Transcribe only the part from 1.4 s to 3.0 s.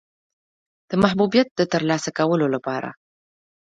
د ترلاسه کولو لپاره.